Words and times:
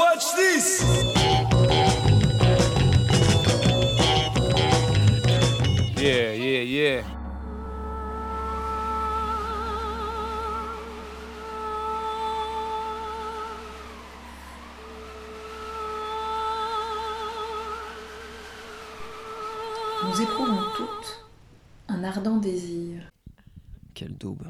Watch 0.00 0.34
this! 0.34 0.82
Yeah, 6.00 6.32
yeah, 6.32 6.62
yeah. 6.62 7.02
Nous 20.02 20.22
éprouvons 20.22 20.56
toutes 20.78 21.26
un 21.88 22.02
ardent 22.04 22.38
désir. 22.38 23.02
Quelle 23.92 24.16
daube. 24.16 24.46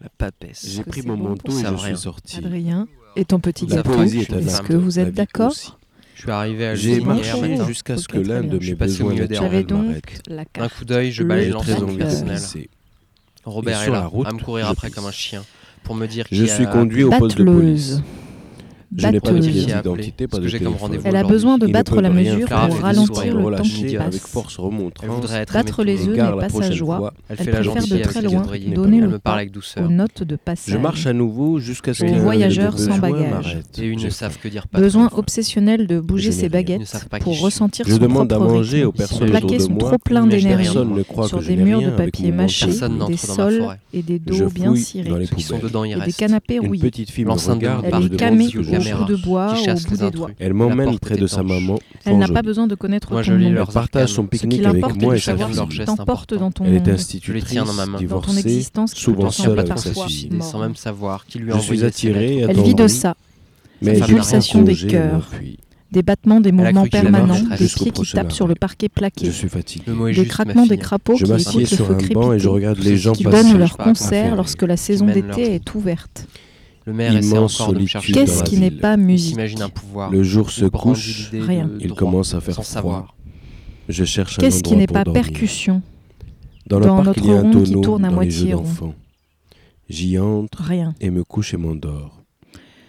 La 0.00 0.08
papesse. 0.08 0.64
J'ai 0.66 0.84
pris 0.84 1.02
mon 1.02 1.18
bon 1.18 1.28
manteau 1.30 1.42
pour 1.50 1.58
et 1.58 1.62
ça, 1.62 1.76
je 1.76 1.82
rien. 1.82 1.94
suis 1.96 2.02
sorti. 2.04 2.38
Adrien 2.38 2.88
et 3.16 3.24
ton 3.24 3.40
petit 3.40 3.66
gâteau. 3.66 3.92
un 3.92 4.04
Est-ce 4.04 4.62
que 4.62 4.74
vous 4.74 4.98
êtes 4.98 5.14
d'accord. 5.14 5.54
Je 6.14 6.22
suis 6.22 6.30
arrivé 6.30 6.66
à 6.66 6.74
J'ai 6.74 7.00
marché 7.00 7.56
jusqu'à 7.66 7.96
ce 7.96 8.06
que 8.06 8.18
l'un 8.18 8.42
de 8.42 8.58
mes 8.58 8.74
besoins 8.74 9.14
naturels 9.14 9.64
donc 9.64 9.86
m'arrête. 9.86 10.22
carte. 10.52 10.74
coup 10.74 10.84
d'œil, 10.84 11.12
je 11.12 11.22
Le 11.22 11.28
balaye 11.28 11.48
l'ensemble 11.48 11.96
personnel. 11.96 12.40
Robert 13.44 13.82
est 13.82 13.90
là, 13.90 14.10
à 14.26 14.32
me 14.32 14.38
courir 14.38 14.68
après 14.68 14.90
comme 14.90 15.06
un 15.06 15.12
chien 15.12 15.42
pour 15.82 15.94
me 15.94 16.06
dire 16.06 16.26
Je 16.30 16.44
suis 16.44 16.66
conduit 16.66 17.04
au 17.04 17.10
poste 17.10 17.38
de 17.38 17.44
police. 17.44 18.02
Batteuse. 18.90 19.46
d'identité, 19.76 20.26
pas 20.26 20.38
de 20.38 20.42
que 20.58 20.64
téléphone. 20.64 20.76
rendez-vous 20.80 21.02
Elle 21.06 21.16
a 21.16 21.22
besoin 21.24 21.58
de 21.58 21.66
battre 21.68 22.00
la 22.00 22.10
mesure 22.10 22.48
pour 22.48 22.80
ralentir 22.80 23.36
le 23.38 23.56
temps 23.56 23.62
qui 23.62 23.96
avec 23.96 24.12
passe. 24.12 24.30
force 24.30 24.56
Elle 24.58 24.64
remontrance. 24.64 25.08
voudrait 25.08 25.38
être 25.42 25.52
Battre 25.52 25.84
les 25.84 26.08
œufs 26.08 26.16
n'est 26.16 26.36
pas 26.40 26.48
sa 26.48 26.70
joie. 26.72 26.96
fois. 26.98 27.14
Elle 27.28 27.36
Elle 27.38 27.44
fait 27.44 27.52
la 27.52 27.60
préfère 27.60 27.74
de 27.98 28.02
très 28.02 28.22
loin 28.22 28.42
donner 28.74 29.00
le 29.00 29.18
pas 29.20 29.36
aux 29.78 29.88
notes 29.88 30.22
de 30.24 30.32
Je 30.34 30.36
passage. 30.36 30.78
marche 30.78 31.06
à 31.06 31.12
nouveau 31.12 31.60
jusqu'à 31.60 31.94
ce 31.94 32.04
voyageurs 32.20 32.72
mes 32.74 32.78
sans 32.80 32.84
besoins 32.86 32.98
bagages. 33.00 33.30
m'arrête. 33.30 33.78
Et 33.78 33.86
ils 33.86 33.94
ne 33.94 33.98
J'ai 34.00 34.10
savent 34.10 34.32
faim. 34.32 34.38
que 34.42 34.48
dire 34.48 34.66
pas 34.66 34.78
Besoin 34.80 35.08
obsessionnel 35.12 35.86
de 35.86 36.00
bouger 36.00 36.32
Je 36.32 36.36
ses 36.36 36.48
baguettes 36.48 36.80
pour 37.20 37.34
je 37.34 37.42
ressentir 37.44 37.84
Je 37.86 37.92
son 37.92 37.98
propre 37.98 38.24
rythme. 38.80 38.88
aux 38.88 38.92
personnes 38.92 39.30
moi. 39.68 39.78
trop 39.78 39.98
je 40.30 40.36
rien, 40.48 40.50
d'énergie 40.56 40.70
sur 41.28 41.38
que 41.38 41.44
je 41.44 41.48
des 41.50 41.56
murs 41.62 41.80
de 41.82 41.90
papier 41.90 42.32
mâché, 42.32 42.66
des 43.06 43.16
sols 43.16 43.66
et 43.92 44.02
des 44.02 44.20
Je 44.30 44.44
dos 44.44 44.50
bien 44.50 44.74
cirés 44.74 45.08
dans 45.10 45.16
les 45.16 45.26
Ceux 45.26 45.36
qui 45.36 45.42
sont 45.42 45.54
poubelles. 45.56 45.68
dedans, 45.70 45.84
ils 45.84 45.92
et 45.92 45.94
des 46.06 46.12
canapés 46.12 46.56
Une 46.56 46.66
rouillés. 46.66 46.80
Elle 47.84 48.04
est 48.06 48.16
camée 48.16 48.48
au 48.80 48.84
caméra. 48.84 49.04
bout 49.06 49.12
de 49.12 49.16
bois 49.22 49.54
qui 49.54 49.60
au 49.60 49.64
chasse 49.64 49.84
bout 49.84 49.90
les 49.90 49.96
des 49.98 50.10
doigts. 50.10 50.26
intrus. 50.28 50.36
Elle 50.40 50.54
m'emmène 50.54 50.98
près 50.98 51.16
de 51.16 51.26
sa 51.26 51.42
maman. 51.42 51.78
Elle 52.04 52.18
n'a 52.18 52.28
pas 52.28 52.42
besoin 52.42 52.66
de 52.66 52.74
connaître 52.74 53.12
Moi, 53.12 53.22
ton 53.22 53.32
nom. 53.32 53.46
Elle 53.60 53.66
partage 53.72 54.08
son 54.10 54.26
pique-nique 54.26 54.64
avec 54.64 54.96
moi 55.00 55.16
et 55.16 55.20
sa 55.20 55.36
geste 55.36 55.84
t'emporte 55.84 56.34
dans 56.34 56.50
ton 56.50 56.64
Elle 56.64 56.74
est 56.74 56.84
Je 56.84 56.90
les 56.90 56.92
institutrice, 56.92 57.44
tiens 57.46 57.64
dans 57.64 57.72
ma 57.72 57.86
main. 57.86 57.92
dans 57.92 57.98
ton 57.98 57.98
divorcée, 57.98 58.38
existence 58.40 58.94
qui 58.94 59.00
souvent 59.02 59.30
seule 59.30 59.58
avec 59.58 59.78
sa 59.78 59.84
parfois 59.90 60.06
fille. 60.06 60.30
Sans 60.40 60.58
même 60.60 60.76
savoir 60.76 61.26
qui 61.26 61.38
lui 61.38 61.50
a 61.52 61.54
Je 61.54 61.60
envoyé 61.60 61.78
suis 61.80 61.86
attiré. 61.86 62.38
Elle 62.48 62.60
vit 62.62 62.74
de 62.74 62.88
ça, 62.88 63.14
mais 63.82 63.94
femme 63.96 64.08
j'ai 64.08 64.14
n'a 64.14 64.16
pulsation 64.16 64.62
pulsation 64.64 64.86
des 64.86 64.92
cœurs. 64.92 65.30
des 65.92 66.02
battements, 66.02 66.40
des 66.40 66.52
mouvements 66.52 66.86
permanents, 66.86 67.40
des 67.58 67.66
pieds 67.66 67.90
qui 67.90 68.12
tapent 68.12 68.32
sur 68.32 68.46
le 68.46 68.54
parquet 68.54 68.88
plaqué, 68.88 69.26
Je 69.26 69.30
suis 69.32 69.48
fatigué. 69.48 69.84
Le 69.88 70.12
des 70.12 70.26
craquements 70.26 70.62
des 70.66 70.76
fille. 70.76 70.78
crapauds 70.78 71.16
Je 71.16 71.24
qui 71.24 71.32
écoutent 71.32 71.56
le 71.60 71.66
sur 71.66 71.86
feu 71.86 71.96
un 72.00 72.14
banc 72.14 72.32
et 72.32 72.38
je 72.38 72.48
regarde 72.48 72.78
les 72.78 72.96
ce 72.96 73.02
gens 73.02 73.12
qui 73.12 73.24
donnent 73.24 73.58
leur 73.58 73.76
concert 73.76 74.36
lorsque 74.36 74.62
la 74.62 74.76
saison 74.76 75.06
d'été 75.06 75.54
est 75.54 75.74
ouverte. 75.74 76.26
Le 76.86 76.92
maire 76.92 77.14
essaie 77.16 77.36
encore 77.38 77.72
de 77.74 77.80
me 77.80 77.86
chercher 77.86 78.12
solitude 78.12 78.14
dans 78.14 78.40
Qu'est-ce 78.40 78.50
qui 78.50 78.58
n'est 78.58 78.70
pas 78.70 78.96
musique 78.96 79.30
s'imagine 79.30 79.62
un 79.62 79.68
pouvoir. 79.68 80.10
Le 80.10 80.22
jour 80.22 80.50
se 80.50 80.64
couche, 80.64 81.30
Rien. 81.32 81.66
de 81.66 81.78
il 81.80 81.92
commence 81.92 82.34
à 82.34 82.40
faire 82.40 82.54
sans 82.54 82.62
froid. 82.62 82.72
savoir. 82.72 83.16
Je 83.88 84.04
cherche 84.04 84.38
un 84.38 84.42
Qu'est-ce 84.42 84.62
qui 84.62 84.70
endroit 84.70 84.80
n'est 84.80 84.86
pas 84.86 85.04
dormir. 85.04 85.22
percussion 85.22 85.82
Dans 86.66 86.78
le 86.78 86.86
dans 86.86 86.96
parc, 86.96 87.06
notre 87.08 87.18
il 87.20 87.26
y 87.26 87.30
a 87.32 87.38
un 87.38 87.42
rond 87.42 87.50
qui 87.50 87.70
tonneau 87.70 87.80
tourne 87.82 88.04
à 88.04 88.10
dans 88.10 88.20
les 88.20 88.30
jeux 88.30 88.44
moitié 88.46 88.54
rond 88.54 88.62
d'enfants. 88.62 88.94
J'y 89.88 90.18
entre 90.18 90.62
Rien. 90.62 90.94
et 91.00 91.10
me 91.10 91.24
couche 91.24 91.52
et 91.54 91.56
m'endors. 91.56 92.22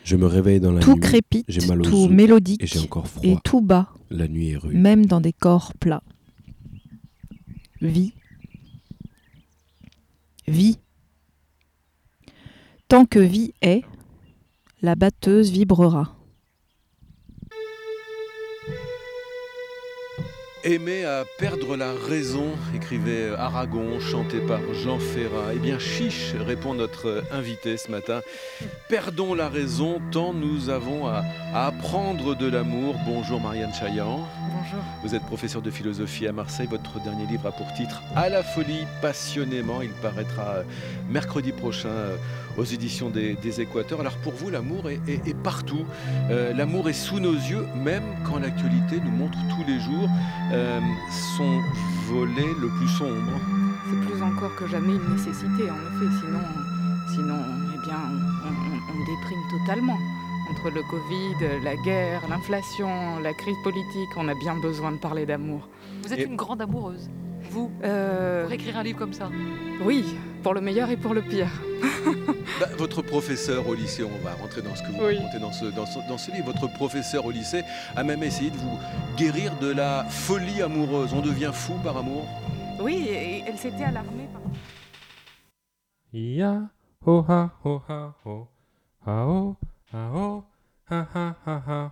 Je 0.03 0.15
me 0.15 0.25
réveille 0.25 0.59
dans 0.59 0.71
la 0.71 0.79
Tout 0.81 0.93
nuit 0.95 0.99
crépite, 1.01 1.45
j'ai 1.47 1.65
mal 1.67 1.81
aux 1.81 1.83
tout 1.83 2.07
mélodique 2.07 2.63
et 2.63 2.67
j'ai 2.67 2.79
encore 2.79 3.05
et 3.23 3.29
froid. 3.29 3.41
tout 3.43 3.61
bas, 3.61 3.89
La 4.09 4.27
nuit 4.27 4.49
est 4.51 4.57
rude. 4.57 4.75
même 4.77 5.05
dans 5.05 5.21
des 5.21 5.33
corps 5.33 5.73
plats. 5.79 6.03
Vie. 7.81 8.13
Tant 12.87 13.00
que 13.11 13.19
vie 13.19 13.53
est, 13.61 13.83
la 14.81 14.95
batteuse 14.95 15.51
vibrera. 15.51 16.15
Aimer 20.63 21.03
à 21.03 21.25
perdre 21.37 21.75
la 21.75 21.91
raison, 21.91 22.51
écrivait 22.73 23.31
Aragon, 23.37 23.99
chanté 23.99 24.39
par 24.39 24.61
Jean 24.73 24.97
Ferrat. 24.97 25.53
Eh 25.53 25.59
bien, 25.59 25.77
chiche, 25.77 26.35
répond 26.39 26.73
notre 26.73 27.21
invité 27.33 27.75
ce 27.75 27.91
matin. 27.91 28.21
Perdons 28.87 29.33
la 29.33 29.49
raison 29.49 29.99
tant 30.11 30.33
nous 30.33 30.69
avons 30.69 31.07
à, 31.07 31.25
apprendre 31.53 32.33
de 32.33 32.47
l'amour. 32.47 32.95
Bonjour 33.05 33.41
Marianne 33.41 33.73
Chaillan. 33.73 34.25
Bonjour. 34.63 34.83
Vous 35.03 35.15
êtes 35.15 35.23
professeur 35.23 35.61
de 35.61 35.71
philosophie 35.71 36.27
à 36.27 36.31
Marseille. 36.31 36.67
Votre 36.69 37.01
dernier 37.01 37.25
livre 37.25 37.47
a 37.47 37.51
pour 37.51 37.71
titre 37.73 38.01
À 38.15 38.29
la 38.29 38.43
folie, 38.43 38.85
passionnément. 39.01 39.81
Il 39.81 39.89
paraîtra 40.01 40.43
euh, 40.43 40.63
mercredi 41.09 41.51
prochain 41.51 41.89
euh, 41.89 42.15
aux 42.57 42.63
éditions 42.63 43.09
des, 43.09 43.33
des 43.35 43.61
Équateurs. 43.61 43.99
Alors 44.01 44.17
pour 44.17 44.33
vous, 44.33 44.49
l'amour 44.49 44.89
est, 44.89 44.99
est- 45.07 45.27
est 45.27 45.33
partout. 45.33 45.85
Euh, 46.29 46.53
l'amour 46.53 46.89
est 46.89 46.93
sous 46.93 47.19
nos 47.19 47.33
yeux, 47.33 47.65
même 47.75 48.03
quand 48.25 48.37
l'actualité 48.39 48.99
nous 49.03 49.11
montre 49.11 49.37
tous 49.49 49.63
les 49.67 49.79
jours 49.79 50.09
euh, 50.53 50.79
son 51.37 51.59
volet 52.07 52.47
le 52.61 52.67
plus 52.77 52.89
sombre. 52.89 53.31
C'est 53.89 54.07
plus 54.11 54.21
encore 54.21 54.55
que 54.55 54.67
jamais 54.67 54.93
une 54.93 55.15
nécessité, 55.15 55.63
en 55.71 55.79
effet. 55.89 56.11
Sinon, 56.19 56.39
sinon 57.15 57.39
eh 57.73 57.85
bien, 57.87 57.97
on, 58.45 58.47
on- 58.49 58.81
on 58.93 58.99
déprime 59.05 59.39
totalement. 59.49 59.97
Entre 60.49 60.69
le 60.69 60.81
Covid, 60.83 61.63
la 61.63 61.75
guerre, 61.77 62.27
l'inflation, 62.29 63.19
la 63.19 63.33
crise 63.33 63.55
politique, 63.63 64.09
on 64.17 64.27
a 64.27 64.33
bien 64.35 64.55
besoin 64.59 64.91
de 64.91 64.97
parler 64.97 65.25
d'amour. 65.25 65.67
Vous 66.03 66.11
êtes 66.13 66.19
Et- 66.19 66.25
une 66.25 66.35
grande 66.35 66.61
amoureuse. 66.61 67.09
Vous, 67.49 67.71
Euh, 67.83 68.43
pour 68.43 68.51
écrire 68.53 68.77
un 68.77 68.83
livre 68.83 68.99
comme 68.99 69.13
ça. 69.13 69.29
oui, 69.83 70.03
pour 70.43 70.53
le 70.53 70.61
meilleur 70.61 70.89
et 70.89 70.97
pour 70.97 71.13
le 71.13 71.21
pire. 71.21 71.49
Bah, 72.59 72.67
votre 72.77 73.01
professeur 73.01 73.67
au 73.67 73.73
lycée, 73.73 74.03
on 74.03 74.23
va 74.23 74.33
rentrer 74.35 74.61
dans 74.61 74.75
ce 74.75 74.83
que 74.83 74.89
vous 74.91 75.03
Oui. 75.03 75.17
racontez 75.17 75.39
dans 75.39 75.51
ce, 75.51 75.65
dans, 75.65 75.85
ce, 75.87 75.97
dans 76.07 76.17
ce 76.19 76.31
livre, 76.31 76.45
votre 76.53 76.71
professeur 76.73 77.25
au 77.25 77.31
lycée 77.31 77.63
a 77.95 78.03
même 78.03 78.21
essayé 78.21 78.51
de 78.51 78.57
vous 78.57 78.77
guérir 79.17 79.55
de 79.59 79.71
la 79.71 80.03
folie 80.05 80.61
amoureuse. 80.61 81.11
On 81.13 81.21
devient 81.21 81.49
fou 81.53 81.73
par 81.83 81.97
amour 81.97 82.23
Oui, 82.79 83.07
et 83.09 83.43
elle 83.47 83.57
s'était 83.57 83.83
alarmée 83.85 84.27
par... 84.31 84.41
Ya 86.13 86.61
ho 87.05 87.25
ha 87.27 87.49
ho 87.63 87.81
ha 87.87 88.13
ho 88.25 88.47
ha 89.07 89.25
ho 89.25 89.55
ah, 89.93 90.09
ah, 90.89 91.35
ah, 91.45 91.91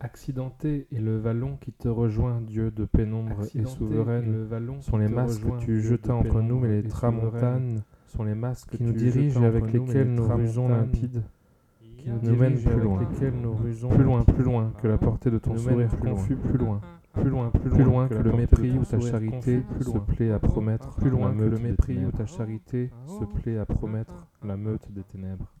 Accidenté 0.00 0.86
est 0.92 1.00
le 1.00 1.18
vallon 1.18 1.56
qui 1.56 1.72
te 1.72 1.88
rejoint, 1.88 2.40
Dieu 2.40 2.70
de 2.70 2.84
pénombre 2.84 3.42
et 3.54 3.64
souveraine. 3.64 4.32
Le 4.32 4.44
vallon 4.44 4.80
sont 4.82 4.98
les 4.98 5.08
masques 5.08 5.42
que 5.42 5.58
tu 5.58 5.82
jetas 5.82 6.14
entre 6.14 6.40
nous, 6.42 6.60
mais 6.60 6.80
les 6.80 6.88
tramontanes 6.88 7.82
sont 8.08 8.24
les 8.24 8.34
masques 8.34 8.76
qui 8.76 8.82
nous 8.82 8.92
dirigent 8.92 9.42
et 9.42 9.46
avec 9.46 9.72
lesquels 9.72 10.12
nous 10.12 10.26
rusons 10.26 10.68
limpides, 10.68 11.22
qui 11.98 12.10
nous 12.10 12.36
mènent 12.36 12.60
plus 12.60 12.80
loin, 12.80 13.04
plus 13.04 14.04
loin, 14.04 14.22
plus 14.24 14.44
loin 14.44 14.72
que 14.80 14.88
la 14.88 14.98
portée 14.98 15.30
de 15.30 15.38
ton 15.38 15.56
sourire 15.56 15.90
confus, 16.00 16.36
plus 16.36 16.58
loin. 16.58 16.80
Plus 17.14 17.30
loin, 17.30 17.50
plus 17.50 17.82
loin, 17.82 18.06
que 18.06 18.14
le 18.14 18.32
mépris 18.32 18.78
ou 18.78 18.84
ta 18.84 19.00
charité 19.00 19.62
se 19.80 19.98
plaît 19.98 20.30
à 20.30 20.38
promettre, 20.38 20.94
plus 20.96 21.10
loin 21.10 21.32
que 21.32 21.42
le 21.42 21.58
mépris 21.58 22.04
ou 22.04 22.12
ta 22.12 22.26
charité 22.26 22.90
se 23.06 23.24
plaît 23.24 23.58
à 23.58 23.66
promettre 23.66 24.26
la 24.44 24.56
meute 24.56 24.92
des 24.92 25.02
ténèbres. 25.02 25.52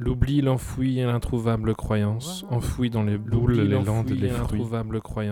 L'oubli, 0.00 0.42
l'enfouit 0.42 1.00
et 1.00 1.04
l'introuvable 1.04 1.74
croyance, 1.74 2.46
enfoui 2.50 2.88
dans 2.88 3.02
les 3.02 3.18
boules, 3.18 3.54
les 3.54 3.66
landes, 3.66 4.08
les 4.08 4.28
fruits. 4.28 4.62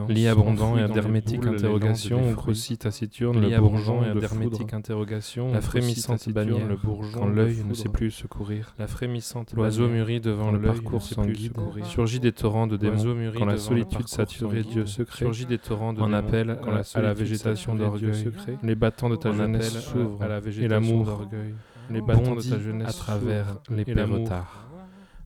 Lit 0.08 0.26
abondant 0.26 0.76
et 0.76 0.82
à 0.82 0.88
d'hermétique 0.88 1.46
interrogation, 1.46 2.34
taciturne, 2.76 3.40
le 3.40 3.58
bourgeon 3.60 4.02
et 4.02 4.08
à 4.08 4.14
d'hermétique 4.14 4.74
interrogation, 4.74 5.52
la 5.52 5.60
frémissante 5.60 6.28
bannière, 6.30 6.66
le 6.66 6.74
bourgeon, 6.74 7.20
quand 7.20 7.26
l'œil 7.28 7.62
ne 7.64 7.74
sait 7.74 7.88
plus 7.88 8.10
secourir. 8.10 8.74
La 8.76 8.88
frémissante 8.88 9.52
l'oiseau 9.52 9.86
mûrit 9.86 10.20
devant 10.20 10.50
le 10.50 10.60
parcours 10.60 11.02
sans 11.02 11.26
guide, 11.26 11.56
surgit 11.84 12.18
des 12.18 12.32
torrents 12.32 12.66
de 12.66 12.76
démons, 12.76 13.30
quand 13.38 13.44
la 13.44 13.58
solitude 13.58 14.08
saturée, 14.08 14.64
Dieu 14.64 14.84
secret, 14.86 15.26
surgit 15.26 15.46
des 15.46 15.58
torrents 15.58 15.92
de 15.92 16.00
en 16.00 16.12
appel 16.12 16.58
à 16.94 17.00
la 17.00 17.14
végétation 17.14 17.76
d'orgueil, 17.76 18.32
les 18.64 18.74
battants 18.74 19.10
de 19.10 19.16
ta 19.16 19.30
jeunesse 19.30 19.78
s'ouvrent, 19.78 20.24
et 20.60 20.66
l'amour 20.66 21.04
d'orgueil, 21.04 21.54
les 21.90 22.00
battants 22.00 22.34
de 22.34 22.42
ta 22.42 22.58
jeunesse 22.58 22.88
à 22.88 22.92
travers 22.92 23.58
l'épée 23.70 24.02
retard 24.02 24.66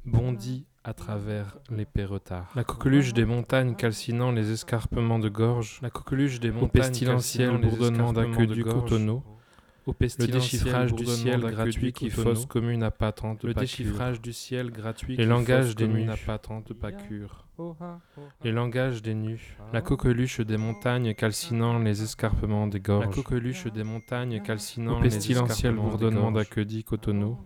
bondit 0.04 0.66
à 0.82 0.94
travers 0.94 1.58
l'épée 1.70 2.04
retard. 2.04 2.50
La 2.56 2.64
coqueluche 2.64 3.12
des 3.12 3.24
montagnes 3.24 3.74
calcinant 3.74 4.32
les 4.32 4.50
escarpements 4.50 5.18
de 5.18 5.28
gorge, 5.28 5.78
la 5.82 5.90
coqueluche 5.90 6.40
des 6.40 6.50
montagnes 6.50 6.70
pestilentiel 6.70 7.58
bourdonnement 7.58 8.12
d'aqueduc 8.12 8.66
au 9.90 9.96
le 10.00 10.26
déchiffrage 10.26 10.94
du 10.94 11.06
ciel 11.06 11.40
gratuit 11.40 11.92
qui 11.92 12.10
fausse 12.10 12.46
commune 12.46 12.82
à 12.82 12.90
patente 12.90 13.44
le 13.44 13.54
déchiffrage 13.54 14.20
du 14.20 14.32
ciel 14.32 14.70
gratuit 14.70 15.16
les 15.16 15.26
langages 15.26 15.74
des 15.74 15.88
nues 15.88 16.06
de 16.06 16.74
pâcure 16.74 17.46
les 18.42 18.52
langages 18.52 19.02
des 19.02 19.14
nus. 19.14 19.58
La 19.72 19.82
coqueluche 19.82 20.40
des 20.40 20.56
montagnes 20.56 21.14
calcinant 21.14 21.78
les 21.78 22.02
escarpements 22.02 22.66
des 22.66 22.80
gorges. 22.80 23.04
la 23.04 23.12
coqueluche 23.12 23.66
des 23.66 23.84
montagnes 23.84 24.40
calcinant 24.40 24.98
au 24.98 25.02
pestilentiel 25.02 25.74
bourdonnement 25.74 26.32
d'aqueducs 26.32 26.86
cotonneaux 26.86 27.38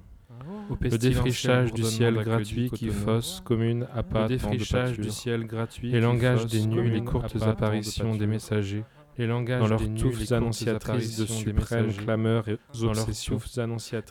le 0.80 0.98
défrichage 0.98 1.72
du 1.72 1.82
ciel 1.82 2.14
gratuit 2.16 2.70
qui 2.70 2.88
fausse 2.88 3.40
commune 3.44 3.86
à 3.94 4.02
pas 4.02 4.22
le 4.22 4.28
défrichage 4.28 4.98
du 4.98 5.10
ciel 5.10 5.46
gratuit 5.46 5.90
les 5.90 6.00
langages 6.00 6.46
des 6.46 6.64
nus 6.64 6.90
les 6.90 7.02
courtes 7.02 7.42
apparitions 7.42 8.14
des 8.14 8.26
messagers 8.26 8.84
les 9.18 9.26
langages 9.26 9.60
dans 9.60 9.68
leurs 9.68 9.94
touffes 9.94 10.32
annonciatrices 10.32 11.16
de 11.18 11.26
suprêmes 11.26 11.92
clameurs 11.92 12.48
et 12.48 12.58
obsessions, 12.82 13.38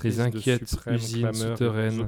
les 0.04 0.20
inquiètes 0.20 0.76
usines 0.88 1.34
souterraines, 1.34 2.08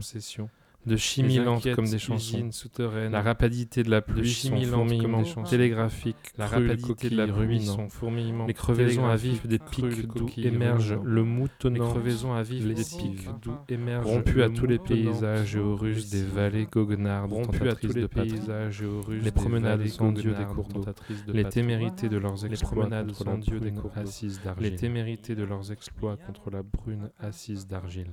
de 0.86 0.96
chimie 0.98 1.38
lente 1.38 1.74
comme 1.74 1.90
des 1.90 2.00
chansons, 2.00 2.52
souterraines, 2.52 3.12
la 3.12 3.22
rapidité 3.22 3.84
de 3.84 3.90
la 3.90 4.02
pluie, 4.02 4.28
chimie 4.28 4.66
lente 4.66 4.90
comme 5.02 5.18
des 5.18 5.26
chansons. 5.26 5.44
Télégraphiques, 5.44 6.16
la 6.38 6.48
rapidité 6.48 7.10
de 7.10 7.18
la 7.18 7.26
ruine, 7.26 7.90
fourmillement, 7.90 8.46
les 8.46 8.54
crevaisons 8.54 9.06
à 9.08 9.16
vif 9.16 9.46
des 9.48 9.60
pics 9.60 10.08
d'où 10.08 10.30
émerge 10.38 10.98
le 11.04 11.24
moutonnant, 11.24 11.86
les 11.86 11.92
crevaisons 11.92 12.34
à 12.34 12.44
vif 12.44 12.66
des 12.66 12.84
pics 12.84 13.28
d'où 13.42 13.54
émerge 13.70 14.06
rompu 14.06 14.44
à 14.44 14.50
tous 14.50 14.68
les 14.68 14.80
paysages 14.80 15.56
et 15.56 15.60
aux 15.60 15.76
ruses 15.76 16.10
des 16.10 16.24
vallées 16.24 16.68
goguenardes, 16.72 17.32
rompu 17.32 17.68
à 17.70 17.76
tous 17.76 17.94
les 17.94 18.08
paysages 18.08 18.82
et 18.82 18.86
aux 18.86 19.02
ruses 19.02 19.24
les 19.24 19.32
promenades 19.32 19.86
sans 19.88 20.12
Dieu 20.12 20.34
des 20.34 20.46
cours 20.46 20.68
d'eau, 20.68 20.86
les 21.28 21.46
témérités 21.46 22.10
de 22.10 22.18
leurs 22.18 22.46
exploits 22.46 22.88
contre 22.88 23.30
la 23.30 23.44
cours 23.72 23.92
assises 23.96 24.42
d'argile, 24.44 24.64
les 24.64 24.76
témérités 24.76 25.36
de 25.36 25.44
leurs 25.44 25.72
exploits 25.72 26.18
contre 26.18 26.50
la 26.52 26.64
brune 26.64 27.10
assise 27.20 27.68
d'argile. 27.68 28.12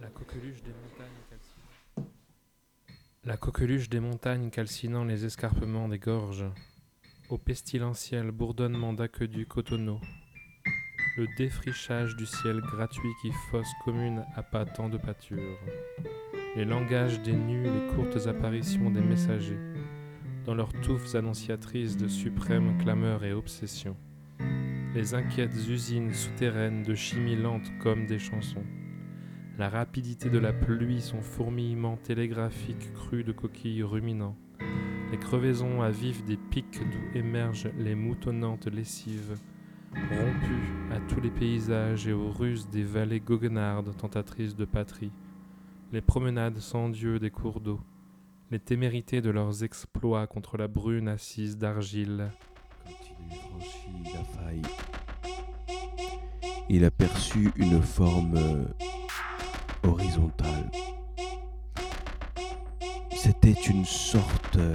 La 0.00 0.08
coqueluche 3.36 3.88
des 3.88 4.00
montagnes 4.00 4.50
calcinant. 4.50 5.04
Les 5.04 5.24
escarpements 5.24 5.88
des 5.88 5.98
gorges, 5.98 6.44
au 7.30 7.38
pestilentiel 7.38 8.30
bourdonnement 8.30 8.92
d'aqueducs 8.92 9.48
cotonneaux, 9.48 10.00
le 11.16 11.26
défrichage 11.38 12.14
du 12.16 12.26
ciel 12.26 12.60
gratuit 12.60 13.12
qui 13.22 13.32
fausse 13.50 13.72
commune 13.84 14.24
à 14.34 14.42
pas 14.42 14.66
tant 14.66 14.90
de 14.90 14.98
pâture, 14.98 15.58
les 16.56 16.66
langages 16.66 17.22
des 17.22 17.32
nus, 17.32 17.64
les 17.64 17.94
courtes 17.94 18.26
apparitions 18.26 18.90
des 18.90 19.00
messagers, 19.00 19.58
dans 20.44 20.54
leurs 20.54 20.72
touffes 20.82 21.14
annonciatrices 21.14 21.96
de 21.96 22.06
suprêmes 22.06 22.76
clameurs 22.78 23.24
et 23.24 23.32
obsessions, 23.32 23.96
les 24.94 25.14
inquiètes 25.14 25.56
usines 25.68 26.12
souterraines 26.12 26.82
de 26.82 26.94
chimie 26.94 27.36
lente 27.36 27.70
comme 27.78 28.06
des 28.06 28.18
chansons 28.18 28.64
la 29.58 29.70
rapidité 29.70 30.28
de 30.28 30.38
la 30.38 30.52
pluie, 30.52 31.00
son 31.00 31.22
fourmillement 31.22 31.96
télégraphique 31.96 32.92
cru 32.92 33.24
de 33.24 33.32
coquilles 33.32 33.82
ruminants, 33.82 34.36
les 35.10 35.18
crevaisons 35.18 35.80
à 35.82 35.90
vif 35.90 36.24
des 36.24 36.36
pics 36.36 36.78
d'où 36.78 37.18
émergent 37.18 37.70
les 37.78 37.94
moutonnantes 37.94 38.66
lessives, 38.66 39.38
rompues 39.94 40.92
à 40.92 41.00
tous 41.08 41.20
les 41.20 41.30
paysages 41.30 42.06
et 42.06 42.12
aux 42.12 42.30
ruses 42.30 42.68
des 42.68 42.82
vallées 42.82 43.20
goguenardes 43.20 43.96
tentatrices 43.96 44.56
de 44.56 44.66
patrie, 44.66 45.12
les 45.92 46.02
promenades 46.02 46.58
sans 46.58 46.90
Dieu 46.90 47.18
des 47.18 47.30
cours 47.30 47.60
d'eau, 47.60 47.80
les 48.50 48.60
témérités 48.60 49.22
de 49.22 49.30
leurs 49.30 49.64
exploits 49.64 50.26
contre 50.26 50.58
la 50.58 50.68
brune 50.68 51.08
assise 51.08 51.56
d'argile. 51.56 52.30
la 54.04 54.24
faille, 54.24 54.62
il 56.68 56.84
aperçut 56.84 57.52
une 57.56 57.80
forme 57.80 58.66
horizontale. 59.86 60.70
C'était 63.14 63.52
une 63.52 63.84
sorte 63.84 64.56
euh, 64.56 64.74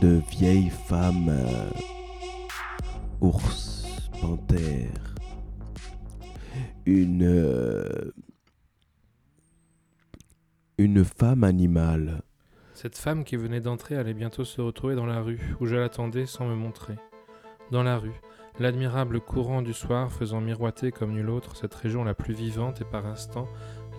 de 0.00 0.20
vieille 0.30 0.70
femme 0.70 1.28
euh, 1.28 1.70
ours, 3.20 4.10
panthère, 4.20 5.14
une 6.84 7.24
euh, 7.24 8.12
une 10.78 11.04
femme 11.04 11.44
animale. 11.44 12.22
Cette 12.74 12.98
femme 12.98 13.24
qui 13.24 13.36
venait 13.36 13.60
d'entrer 13.60 13.96
allait 13.96 14.12
bientôt 14.12 14.44
se 14.44 14.60
retrouver 14.60 14.94
dans 14.94 15.06
la 15.06 15.22
rue 15.22 15.40
où 15.60 15.66
je 15.66 15.76
l'attendais 15.76 16.26
sans 16.26 16.46
me 16.46 16.54
montrer. 16.54 16.96
Dans 17.70 17.82
la 17.82 17.98
rue, 17.98 18.20
l'admirable 18.58 19.20
courant 19.20 19.62
du 19.62 19.72
soir 19.72 20.10
faisant 20.10 20.40
miroiter 20.40 20.90
comme 20.90 21.12
nul 21.12 21.28
autre 21.28 21.56
cette 21.56 21.74
région 21.74 22.04
la 22.04 22.14
plus 22.14 22.34
vivante 22.34 22.80
et 22.80 22.84
par 22.84 23.06
instant 23.06 23.48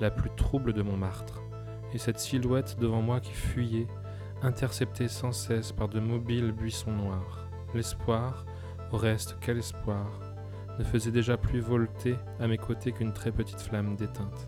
la 0.01 0.09
plus 0.09 0.31
trouble 0.35 0.73
de 0.73 0.81
Montmartre, 0.81 1.41
et 1.93 1.97
cette 1.97 2.19
silhouette 2.19 2.77
devant 2.79 3.01
moi 3.01 3.19
qui 3.19 3.33
fuyait, 3.33 3.87
interceptée 4.41 5.07
sans 5.07 5.31
cesse 5.31 5.71
par 5.71 5.89
de 5.89 5.99
mobiles 5.99 6.51
buissons 6.51 6.91
noirs. 6.91 7.49
L'espoir, 7.73 8.45
au 8.91 8.97
reste 8.97 9.37
quel 9.41 9.57
espoir, 9.57 10.19
ne 10.79 10.83
faisait 10.83 11.11
déjà 11.11 11.37
plus 11.37 11.59
volter 11.59 12.15
à 12.39 12.47
mes 12.47 12.57
côtés 12.57 12.91
qu'une 12.91 13.13
très 13.13 13.31
petite 13.31 13.59
flamme 13.59 13.95
déteinte. 13.95 14.47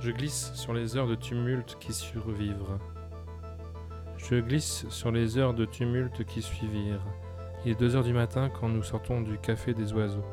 Je 0.00 0.10
glisse 0.10 0.52
sur 0.54 0.72
les 0.72 0.96
heures 0.96 1.06
de 1.06 1.14
tumulte 1.14 1.76
qui 1.78 1.92
survivrent. 1.92 2.80
Je 4.16 4.40
glisse 4.40 4.86
sur 4.88 5.12
les 5.12 5.38
heures 5.38 5.54
de 5.54 5.64
tumulte 5.64 6.24
qui 6.24 6.42
suivirent 6.42 7.06
il 7.64 7.72
est 7.72 7.78
2 7.78 7.96
heures 7.96 8.04
du 8.04 8.12
matin 8.12 8.50
quand 8.50 8.68
nous 8.68 8.82
sortons 8.82 9.20
du 9.20 9.38
café 9.38 9.74
des 9.74 9.92
oiseaux. 9.92 10.24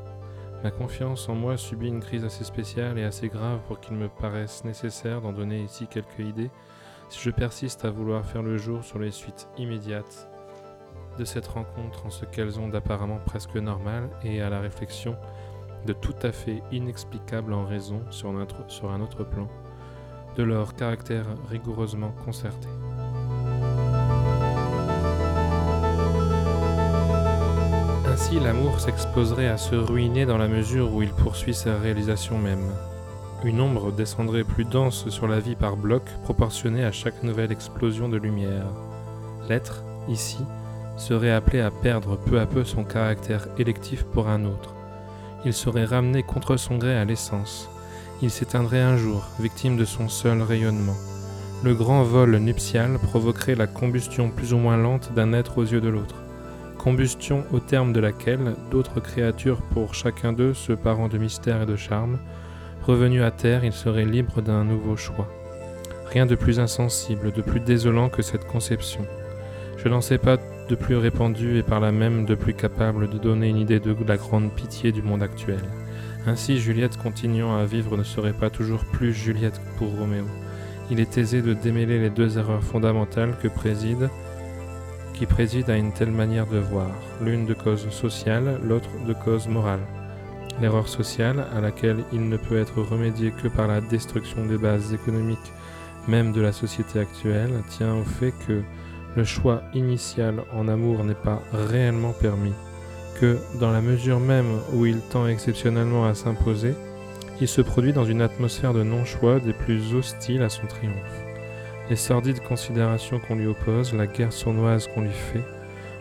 Ma 0.63 0.71
confiance 0.71 1.29
en 1.29 1.35
moi 1.35 1.57
subit 1.57 1.87
une 1.87 2.01
crise 2.01 2.25
assez 2.25 2.43
spéciale 2.43 2.97
et 2.97 3.03
assez 3.03 3.29
grave 3.29 3.59
pour 3.67 3.79
qu'il 3.79 3.95
me 3.95 4.09
paraisse 4.09 4.65
nécessaire 4.65 5.21
d'en 5.21 5.31
donner 5.31 5.61
ici 5.61 5.87
quelques 5.87 6.19
idées 6.19 6.51
si 7.09 7.19
je 7.21 7.31
persiste 7.31 7.85
à 7.85 7.89
vouloir 7.89 8.25
faire 8.25 8.43
le 8.43 8.57
jour 8.57 8.83
sur 8.83 8.99
les 8.99 9.11
suites 9.11 9.47
immédiates 9.57 10.29
de 11.17 11.25
cette 11.25 11.47
rencontre 11.47 12.05
en 12.05 12.09
ce 12.09 12.25
qu'elles 12.25 12.59
ont 12.59 12.67
d'apparemment 12.67 13.19
presque 13.25 13.55
normal 13.55 14.09
et 14.23 14.41
à 14.41 14.49
la 14.49 14.59
réflexion 14.59 15.15
de 15.85 15.93
tout 15.93 16.15
à 16.23 16.31
fait 16.31 16.61
inexplicable 16.71 17.53
en 17.53 17.65
raison 17.65 18.01
sur 18.09 18.33
sur 18.67 18.91
un 18.91 19.01
autre 19.01 19.23
plan 19.23 19.47
de 20.35 20.43
leur 20.43 20.75
caractère 20.75 21.25
rigoureusement 21.49 22.11
concerté. 22.25 22.67
L'amour 28.37 28.79
s'exposerait 28.79 29.47
à 29.47 29.57
se 29.57 29.75
ruiner 29.75 30.25
dans 30.25 30.37
la 30.37 30.47
mesure 30.47 30.93
où 30.93 31.01
il 31.01 31.09
poursuit 31.09 31.53
sa 31.53 31.77
réalisation 31.77 32.37
même. 32.37 32.71
Une 33.43 33.59
ombre 33.59 33.91
descendrait 33.91 34.43
plus 34.43 34.65
dense 34.65 35.09
sur 35.09 35.27
la 35.27 35.39
vie 35.39 35.55
par 35.55 35.75
bloc, 35.75 36.03
proportionnée 36.23 36.85
à 36.85 36.91
chaque 36.91 37.23
nouvelle 37.23 37.51
explosion 37.51 38.07
de 38.07 38.17
lumière. 38.17 38.67
L'être, 39.49 39.83
ici, 40.07 40.37
serait 40.95 41.31
appelé 41.31 41.59
à 41.59 41.69
perdre 41.69 42.17
peu 42.17 42.39
à 42.39 42.45
peu 42.45 42.63
son 42.63 42.83
caractère 42.83 43.47
électif 43.57 44.03
pour 44.03 44.29
un 44.29 44.45
autre. 44.45 44.73
Il 45.43 45.53
serait 45.53 45.85
ramené 45.85 46.23
contre 46.23 46.55
son 46.55 46.77
gré 46.77 46.95
à 46.95 47.05
l'essence. 47.05 47.69
Il 48.21 48.29
s'éteindrait 48.29 48.81
un 48.81 48.97
jour, 48.97 49.27
victime 49.39 49.75
de 49.75 49.85
son 49.85 50.07
seul 50.07 50.41
rayonnement. 50.41 50.97
Le 51.63 51.73
grand 51.73 52.03
vol 52.03 52.37
nuptial 52.37 52.99
provoquerait 52.99 53.55
la 53.55 53.67
combustion 53.67 54.29
plus 54.29 54.53
ou 54.53 54.57
moins 54.57 54.77
lente 54.77 55.13
d'un 55.13 55.33
être 55.33 55.57
aux 55.57 55.65
yeux 55.65 55.81
de 55.81 55.89
l'autre 55.89 56.15
combustion 56.79 57.43
au 57.51 57.59
terme 57.59 57.93
de 57.93 57.99
laquelle 57.99 58.55
d'autres 58.71 59.01
créatures 59.01 59.61
pour 59.73 59.93
chacun 59.93 60.33
d'eux 60.33 60.55
se 60.55 60.73
parant 60.73 61.09
de 61.09 61.19
mystère 61.19 61.61
et 61.61 61.65
de 61.67 61.75
charme, 61.75 62.17
revenus 62.81 63.21
à 63.21 63.29
terre, 63.29 63.65
ils 63.65 63.73
seraient 63.73 64.05
libres 64.05 64.41
d'un 64.41 64.63
nouveau 64.63 64.95
choix. 64.95 65.27
Rien 66.07 66.25
de 66.25 66.35
plus 66.35 66.59
insensible, 66.59 67.31
de 67.33 67.41
plus 67.41 67.59
désolant 67.59 68.09
que 68.09 68.23
cette 68.23 68.47
conception. 68.47 69.05
Je 69.77 69.89
n'en 69.89 70.01
sais 70.01 70.17
pas 70.17 70.37
de 70.69 70.75
plus 70.75 70.95
répandu 70.95 71.57
et 71.57 71.63
par 71.63 71.81
là 71.81 71.91
même 71.91 72.25
de 72.25 72.33
plus 72.33 72.53
capable 72.53 73.09
de 73.09 73.17
donner 73.17 73.49
une 73.49 73.57
idée 73.57 73.79
de 73.79 73.95
la 74.07 74.17
grande 74.17 74.51
pitié 74.51 74.91
du 74.91 75.01
monde 75.01 75.21
actuel. 75.21 75.59
Ainsi, 76.25 76.59
Juliette 76.59 76.97
continuant 76.97 77.57
à 77.57 77.65
vivre 77.65 77.97
ne 77.97 78.03
serait 78.03 78.33
pas 78.33 78.49
toujours 78.49 78.85
plus 78.85 79.13
Juliette 79.13 79.61
pour 79.77 79.95
Roméo. 79.97 80.25
Il 80.91 80.99
est 80.99 81.17
aisé 81.17 81.41
de 81.41 81.53
démêler 81.53 81.99
les 81.99 82.09
deux 82.09 82.37
erreurs 82.37 82.63
fondamentales 82.63 83.35
que 83.41 83.47
préside 83.47 84.09
qui 85.19 85.25
préside 85.25 85.69
à 85.69 85.75
une 85.75 85.91
telle 85.91 86.11
manière 86.11 86.47
de 86.47 86.59
voir, 86.59 86.89
l'une 87.21 87.45
de 87.45 87.53
cause 87.53 87.89
sociale, 87.89 88.57
l'autre 88.63 88.89
de 89.05 89.11
cause 89.11 89.49
morale. 89.49 89.81
L'erreur 90.61 90.87
sociale, 90.87 91.45
à 91.53 91.59
laquelle 91.59 92.05
il 92.13 92.29
ne 92.29 92.37
peut 92.37 92.57
être 92.57 92.81
remédié 92.81 93.31
que 93.31 93.49
par 93.49 93.67
la 93.67 93.81
destruction 93.81 94.45
des 94.45 94.57
bases 94.57 94.93
économiques 94.93 95.51
même 96.07 96.31
de 96.31 96.39
la 96.39 96.53
société 96.53 96.99
actuelle, 96.99 97.51
tient 97.67 97.95
au 97.95 98.05
fait 98.05 98.33
que 98.47 98.61
le 99.17 99.23
choix 99.25 99.61
initial 99.73 100.41
en 100.53 100.69
amour 100.69 101.03
n'est 101.03 101.15
pas 101.15 101.43
réellement 101.51 102.13
permis, 102.13 102.53
que 103.19 103.37
dans 103.59 103.71
la 103.71 103.81
mesure 103.81 104.21
même 104.21 104.59
où 104.73 104.85
il 104.85 105.01
tend 105.01 105.27
exceptionnellement 105.27 106.05
à 106.05 106.15
s'imposer, 106.15 106.75
il 107.41 107.47
se 107.49 107.59
produit 107.59 107.91
dans 107.91 108.05
une 108.05 108.21
atmosphère 108.21 108.73
de 108.73 108.83
non-choix 108.83 109.41
des 109.41 109.53
plus 109.53 109.93
hostiles 109.93 110.43
à 110.43 110.49
son 110.49 110.65
triomphe 110.65 111.28
les 111.89 111.95
sordides 111.95 112.41
considérations 112.41 113.19
qu'on 113.19 113.35
lui 113.35 113.47
oppose, 113.47 113.93
la 113.93 114.05
guerre 114.05 114.33
sournoise 114.33 114.87
qu'on 114.87 115.01
lui 115.01 115.09
fait, 115.09 115.43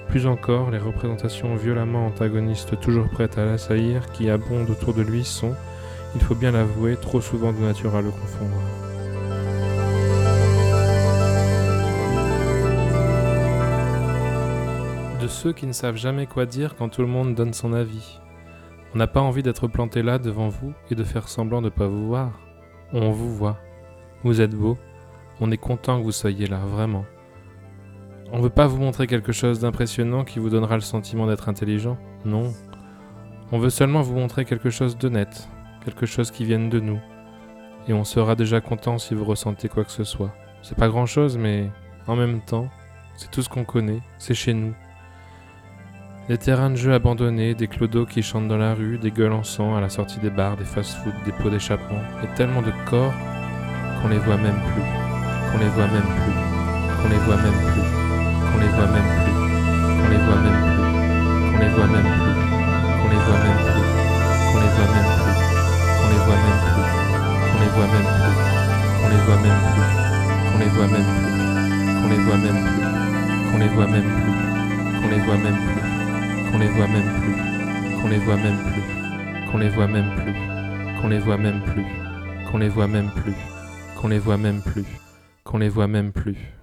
Plus 0.08 0.26
encore, 0.26 0.70
les 0.70 0.78
représentations 0.78 1.54
violemment 1.54 2.06
antagonistes 2.06 2.80
toujours 2.80 3.10
prêtes 3.10 3.36
à 3.36 3.44
l'assaillir 3.44 4.10
qui 4.12 4.30
abondent 4.30 4.70
autour 4.70 4.94
de 4.94 5.02
lui 5.02 5.22
sont, 5.22 5.54
il 6.14 6.22
faut 6.22 6.34
bien 6.34 6.50
l'avouer, 6.50 6.96
trop 6.96 7.20
souvent 7.20 7.52
de 7.52 7.58
nature 7.58 7.94
à 7.94 8.00
le 8.00 8.10
confondre. 8.10 8.56
De 15.20 15.28
ceux 15.28 15.52
qui 15.52 15.66
ne 15.66 15.72
savent 15.72 15.96
jamais 15.96 16.24
quoi 16.24 16.46
dire 16.46 16.74
quand 16.74 16.88
tout 16.88 17.02
le 17.02 17.08
monde 17.08 17.34
donne 17.34 17.52
son 17.52 17.74
avis. 17.74 18.18
On 18.94 18.98
n'a 18.98 19.06
pas 19.06 19.20
envie 19.20 19.42
d'être 19.42 19.68
planté 19.68 20.02
là 20.02 20.18
devant 20.18 20.48
vous 20.48 20.72
et 20.90 20.94
de 20.94 21.04
faire 21.04 21.28
semblant 21.28 21.60
de 21.60 21.66
ne 21.66 21.70
pas 21.70 21.86
vous 21.86 22.06
voir. 22.06 22.40
On 22.94 23.10
vous 23.10 23.34
voit. 23.36 23.58
Vous 24.24 24.40
êtes 24.40 24.54
beau. 24.54 24.78
On 25.40 25.50
est 25.50 25.56
content 25.56 25.98
que 25.98 26.04
vous 26.04 26.12
soyez 26.12 26.46
là, 26.46 26.58
vraiment. 26.58 27.04
On 28.32 28.40
veut 28.40 28.50
pas 28.50 28.66
vous 28.66 28.78
montrer 28.78 29.06
quelque 29.06 29.32
chose 29.32 29.60
d'impressionnant 29.60 30.24
qui 30.24 30.38
vous 30.38 30.50
donnera 30.50 30.74
le 30.74 30.82
sentiment 30.82 31.26
d'être 31.26 31.48
intelligent. 31.48 31.96
Non. 32.24 32.52
On 33.52 33.58
veut 33.58 33.70
seulement 33.70 34.02
vous 34.02 34.14
montrer 34.14 34.44
quelque 34.44 34.68
chose 34.68 34.98
d'honnête, 34.98 35.48
quelque 35.84 36.04
chose 36.04 36.30
qui 36.30 36.44
vienne 36.44 36.68
de 36.68 36.80
nous. 36.80 37.00
Et 37.86 37.94
on 37.94 38.04
sera 38.04 38.34
déjà 38.34 38.60
content 38.60 38.98
si 38.98 39.14
vous 39.14 39.24
ressentez 39.24 39.68
quoi 39.68 39.84
que 39.84 39.90
ce 39.90 40.04
soit. 40.04 40.34
C'est 40.60 40.76
pas 40.76 40.88
grand 40.88 41.06
chose, 41.06 41.38
mais 41.38 41.70
en 42.06 42.16
même 42.16 42.40
temps, 42.40 42.68
c'est 43.16 43.30
tout 43.30 43.40
ce 43.42 43.48
qu'on 43.48 43.64
connaît, 43.64 44.02
c'est 44.18 44.34
chez 44.34 44.52
nous. 44.52 44.74
Des 46.28 46.36
terrains 46.36 46.68
de 46.68 46.76
jeu 46.76 46.92
abandonnés, 46.92 47.54
des 47.54 47.68
clodos 47.68 48.04
qui 48.04 48.22
chantent 48.22 48.48
dans 48.48 48.58
la 48.58 48.74
rue, 48.74 48.98
des 48.98 49.10
gueules 49.10 49.32
en 49.32 49.44
sang 49.44 49.74
à 49.74 49.80
la 49.80 49.88
sortie 49.88 50.20
des 50.20 50.28
bars, 50.28 50.58
des 50.58 50.64
fast-foods, 50.64 51.24
des 51.24 51.32
pots 51.32 51.48
d'échappement, 51.48 52.02
et 52.22 52.34
tellement 52.34 52.60
de 52.60 52.72
corps 52.90 53.14
qu'on 54.02 54.08
les 54.08 54.18
voit 54.18 54.36
même 54.36 54.60
plus, 54.74 55.07
qu'on 55.50 55.58
les 55.58 55.68
voit 55.68 55.86
même 55.86 56.02
plus, 56.02 57.02
qu'on 57.02 57.08
les 57.08 57.18
voit 57.18 57.36
même 57.36 57.60
plus 57.72 57.98
qu'on 58.58 58.64
les 58.64 58.68
voit 58.68 58.86
même 58.86 59.08
plus, 59.22 59.32
qu'on 59.98 60.08
les 60.08 60.18
voit 60.18 60.36
même 60.36 60.58
plus, 60.58 60.88
qu'on 61.48 61.58
les 61.58 61.68
voit 61.68 61.86
même 61.86 62.08
plus, 62.10 62.38
qu'on 62.98 63.08
les 63.08 63.22
voit 63.22 63.38
même 63.38 63.58
plus, 63.58 63.86
qu'on 64.48 64.58
les 64.58 64.70
voit 64.74 64.88
même 64.88 65.10
plus, 65.14 65.36
qu'on 65.98 66.08
les 66.08 66.20
voit 66.24 66.36
même 66.36 66.58
plus, 66.58 66.84
qu'on 67.48 67.58
les 67.58 67.68
voit 67.68 67.86
même 67.86 68.08
plus, 68.08 68.38
qu'on 68.98 69.08
les 69.08 69.18
voit 69.18 69.36
même 69.38 69.58
plus, 69.58 69.88
qu'on 70.38 70.58
les 70.58 70.68
voit 70.68 70.86
même 70.88 71.08
plus, 71.08 71.38
qu'on 72.00 72.08
les 72.08 72.18
voit 72.18 72.36
même 72.36 72.58
plus, 72.58 72.90
qu'on 73.50 73.58
les 73.58 73.68
voit 73.68 73.86
même 73.86 74.00
plus, 74.00 74.18
qu'on 75.00 75.08
les 75.08 75.18
voit 75.18 75.36
même 75.36 75.58
plus, 75.58 75.82
qu'on 76.50 76.58
les 76.58 76.68
voit 76.68 76.86
même 76.86 77.08
plus, 77.08 77.92
qu'on 78.00 78.08
les 78.08 78.18
voit 78.18 78.36
même 78.36 78.58
plus, 78.58 78.82
qu'on 79.50 79.58
les 79.58 79.68
voit 79.68 79.86
même 79.86 80.10
plus, 80.10 80.34
qu'on 81.00 81.08
les 81.08 81.18
voit 81.18 81.38
même 81.38 81.60
plus, 81.62 81.84
qu'on 82.50 82.58
les 82.58 82.68
voit 82.68 82.88
même 82.88 83.10
plus, 83.10 83.34
qu'on 83.96 84.08
les 84.08 84.18
voit 84.18 84.36
même 84.36 84.60
plus, 84.60 84.84
qu'on 85.48 85.58
les 85.58 85.70
voit 85.70 85.88
même 85.88 86.12
plus. 86.12 86.57